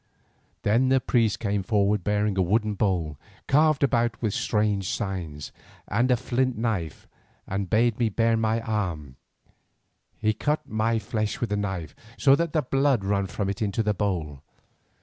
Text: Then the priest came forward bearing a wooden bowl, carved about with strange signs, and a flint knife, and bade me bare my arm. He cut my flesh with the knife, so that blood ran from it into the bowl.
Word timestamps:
Then 0.63 0.89
the 0.89 0.99
priest 0.99 1.39
came 1.39 1.61
forward 1.61 2.03
bearing 2.03 2.35
a 2.35 2.41
wooden 2.41 2.73
bowl, 2.73 3.19
carved 3.47 3.83
about 3.83 4.19
with 4.19 4.33
strange 4.33 4.89
signs, 4.89 5.51
and 5.87 6.09
a 6.09 6.17
flint 6.17 6.57
knife, 6.57 7.07
and 7.45 7.69
bade 7.69 7.99
me 7.99 8.09
bare 8.09 8.35
my 8.35 8.61
arm. 8.61 9.17
He 10.17 10.33
cut 10.33 10.67
my 10.67 10.97
flesh 10.97 11.39
with 11.39 11.51
the 11.51 11.55
knife, 11.57 11.95
so 12.17 12.35
that 12.35 12.71
blood 12.71 13.05
ran 13.05 13.27
from 13.27 13.47
it 13.47 13.61
into 13.61 13.83
the 13.83 13.93
bowl. 13.93 14.41